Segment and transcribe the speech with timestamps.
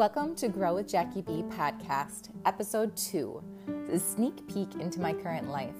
[0.00, 3.44] Welcome to Grow with Jackie B podcast, episode two,
[3.86, 5.76] the sneak peek into my current life.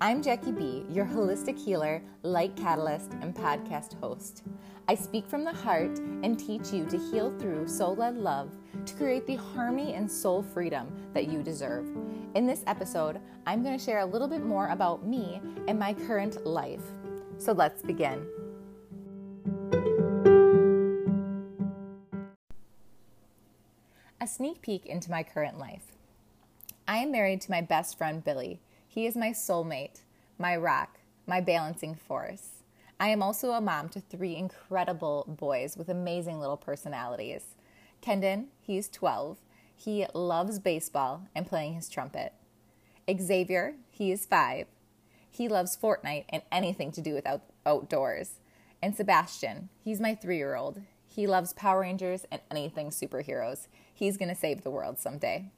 [0.00, 4.42] I'm Jackie B, your holistic healer, light catalyst, and podcast host.
[4.88, 8.50] I speak from the heart and teach you to heal through soul led love
[8.86, 11.86] to create the harmony and soul freedom that you deserve.
[12.34, 15.94] In this episode, I'm going to share a little bit more about me and my
[15.94, 16.82] current life.
[17.38, 18.26] So let's begin.
[24.20, 25.92] A sneak peek into my current life.
[26.86, 28.60] I am married to my best friend Billy.
[28.86, 30.02] He is my soulmate,
[30.38, 32.62] my rock, my balancing force.
[33.00, 37.56] I am also a mom to three incredible boys with amazing little personalities.
[38.00, 39.38] Kendon, he's 12.
[39.76, 42.32] He loves baseball and playing his trumpet.
[43.10, 44.66] Xavier, he is 5.
[45.28, 48.38] He loves Fortnite and anything to do with out- outdoors.
[48.80, 50.80] And Sebastian, he's my three year old.
[51.14, 53.68] He loves Power Rangers and anything superheroes.
[53.92, 55.52] He's going to save the world someday.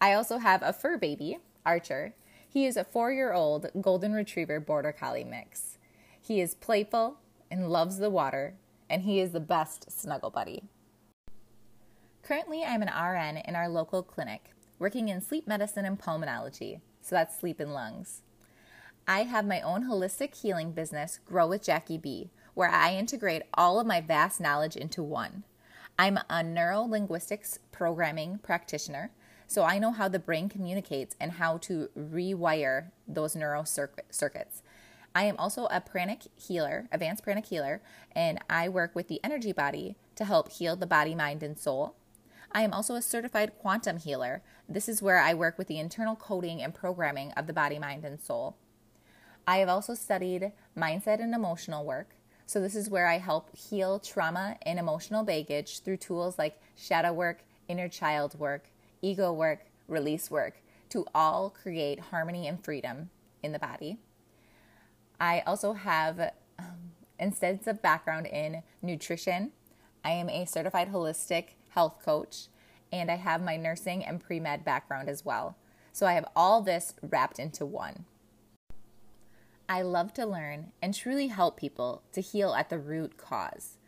[0.00, 2.14] I also have a fur baby, Archer.
[2.48, 5.78] He is a four year old Golden Retriever Border Collie mix.
[6.20, 7.18] He is playful
[7.52, 8.54] and loves the water,
[8.90, 10.64] and he is the best snuggle buddy.
[12.24, 17.14] Currently, I'm an RN in our local clinic, working in sleep medicine and pulmonology, so
[17.14, 18.22] that's sleep and lungs.
[19.06, 23.80] I have my own holistic healing business, Grow with Jackie B, where I integrate all
[23.80, 25.44] of my vast knowledge into one.
[25.98, 29.10] I'm a neuro linguistics programming practitioner,
[29.46, 34.62] so I know how the brain communicates and how to rewire those neural circuits.
[35.14, 39.52] I am also a pranic healer, advanced pranic healer, and I work with the energy
[39.52, 41.94] body to help heal the body, mind, and soul.
[42.50, 44.42] I am also a certified quantum healer.
[44.68, 48.04] This is where I work with the internal coding and programming of the body, mind,
[48.04, 48.56] and soul.
[49.46, 52.14] I have also studied mindset and emotional work.
[52.52, 57.10] So, this is where I help heal trauma and emotional baggage through tools like shadow
[57.10, 58.66] work, inner child work,
[59.00, 60.56] ego work, release work
[60.90, 63.08] to all create harmony and freedom
[63.42, 63.96] in the body.
[65.18, 66.20] I also have
[66.58, 69.52] um, extensive background in nutrition.
[70.04, 72.48] I am a certified holistic health coach,
[72.92, 75.56] and I have my nursing and pre med background as well.
[75.90, 78.04] So I have all this wrapped into one.
[79.72, 83.78] I love to learn and truly help people to heal at the root cause.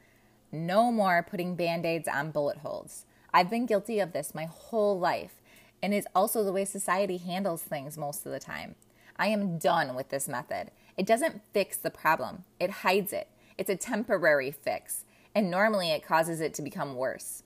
[0.50, 3.04] No more putting band aids on bullet holes.
[3.34, 5.42] I've been guilty of this my whole life,
[5.82, 8.76] and it's also the way society handles things most of the time.
[9.18, 10.70] I am done with this method.
[10.96, 13.28] It doesn't fix the problem, it hides it.
[13.58, 17.42] It's a temporary fix, and normally it causes it to become worse.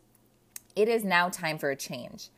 [0.76, 2.28] It is now time for a change.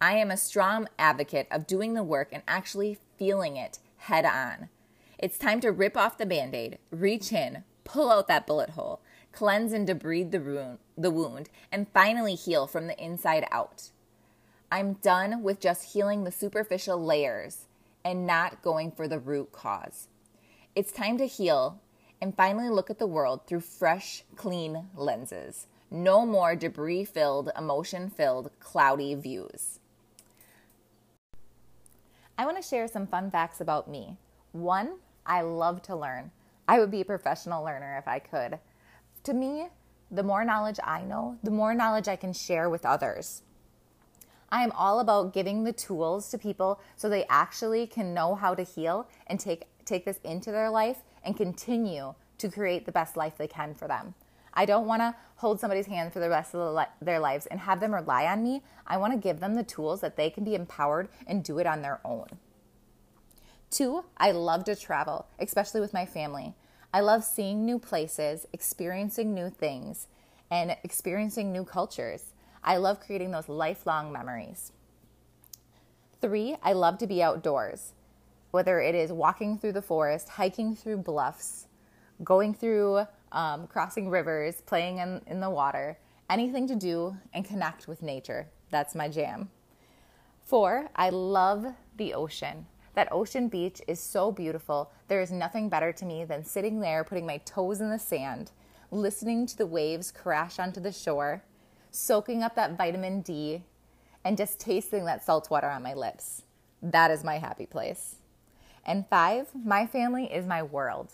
[0.00, 4.68] I am a strong advocate of doing the work and actually feeling it head on.
[5.22, 9.02] It's time to rip off the band aid, reach in, pull out that bullet hole,
[9.32, 13.90] cleanse and debride the wound, the wound, and finally heal from the inside out.
[14.72, 17.66] I'm done with just healing the superficial layers
[18.02, 20.08] and not going for the root cause.
[20.74, 21.82] It's time to heal
[22.22, 25.66] and finally look at the world through fresh, clean lenses.
[25.90, 29.80] No more debris filled, emotion filled, cloudy views.
[32.38, 34.16] I want to share some fun facts about me.
[34.52, 34.94] One,
[35.26, 36.30] I love to learn.
[36.66, 38.58] I would be a professional learner if I could.
[39.24, 39.68] To me,
[40.10, 43.42] the more knowledge I know, the more knowledge I can share with others.
[44.52, 48.54] I am all about giving the tools to people so they actually can know how
[48.54, 53.16] to heal and take take this into their life and continue to create the best
[53.16, 54.14] life they can for them.
[54.54, 57.60] I don't want to hold somebody's hand for the rest of the their lives and
[57.60, 58.62] have them rely on me.
[58.86, 61.66] I want to give them the tools that they can be empowered and do it
[61.66, 62.26] on their own.
[63.70, 66.54] Two, I love to travel, especially with my family.
[66.92, 70.08] I love seeing new places, experiencing new things,
[70.50, 72.32] and experiencing new cultures.
[72.64, 74.72] I love creating those lifelong memories.
[76.20, 77.92] Three, I love to be outdoors,
[78.50, 81.66] whether it is walking through the forest, hiking through bluffs,
[82.24, 85.96] going through, um, crossing rivers, playing in, in the water,
[86.28, 88.48] anything to do and connect with nature.
[88.70, 89.50] That's my jam.
[90.42, 91.66] Four, I love
[91.96, 92.66] the ocean.
[92.94, 94.90] That ocean beach is so beautiful.
[95.08, 98.50] There is nothing better to me than sitting there, putting my toes in the sand,
[98.90, 101.42] listening to the waves crash onto the shore,
[101.90, 103.62] soaking up that vitamin D,
[104.24, 106.42] and just tasting that salt water on my lips.
[106.82, 108.16] That is my happy place.
[108.84, 111.12] And five, my family is my world.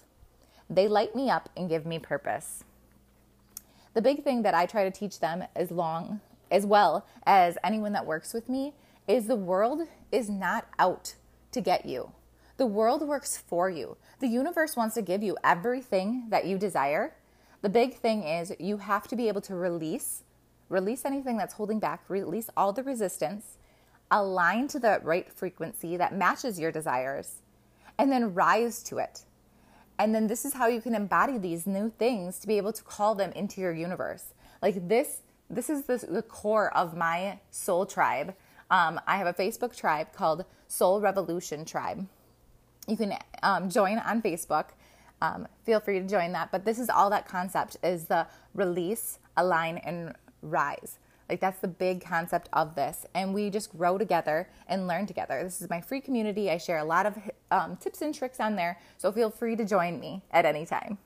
[0.71, 2.65] They light me up and give me purpose.
[3.95, 6.21] The big thing that I try to teach them as long
[6.51, 8.75] as well as anyone that works with me
[9.09, 11.15] is the world is not out
[11.57, 12.13] to get you.
[12.59, 13.97] The world works for you.
[14.21, 17.15] The universe wants to give you everything that you desire.
[17.63, 20.23] The big thing is you have to be able to release
[20.69, 23.57] release anything that's holding back, release all the resistance,
[24.11, 27.43] align to the right frequency that matches your desires,
[27.99, 29.23] and then rise to it.
[29.99, 32.83] And then this is how you can embody these new things to be able to
[32.83, 34.35] call them into your universe.
[34.61, 38.35] Like this, this is the, the core of my soul tribe.
[38.71, 42.07] Um, I have a Facebook tribe called Soul Revolution Tribe.
[42.89, 44.67] You can um, join on Facebook.
[45.21, 46.53] Um, feel free to join that.
[46.53, 50.99] But this is all that concept is the release, align, and rise.
[51.29, 53.07] Like that's the big concept of this.
[53.15, 55.43] And we just grow together and learn together.
[55.43, 56.51] This is my free community.
[56.51, 57.19] I share a lot of
[57.51, 58.79] um, tips and tricks on there.
[58.97, 60.99] So feel free to join me at any time.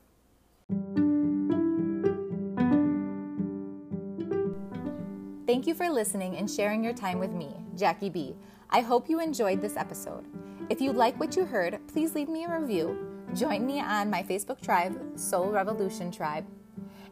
[5.51, 8.37] Thank you for listening and sharing your time with me, Jackie B.
[8.69, 10.25] I hope you enjoyed this episode.
[10.69, 12.97] If you like what you heard, please leave me a review.
[13.33, 16.45] Join me on my Facebook tribe, Soul Revolution Tribe,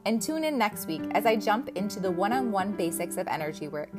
[0.06, 3.28] and tune in next week as I jump into the one on one basics of
[3.28, 3.90] energy work.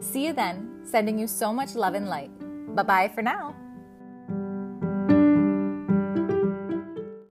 [0.00, 2.30] See you then, sending you so much love and light.
[2.74, 3.54] Bye bye for now.